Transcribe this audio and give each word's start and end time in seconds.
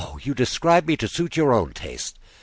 you 0.23 0.33
describe 0.33 0.87
me 0.87 0.97
to 0.97 1.07
suit 1.07 1.37
your 1.37 1.53
own 1.53 1.71
taste. 1.73 2.17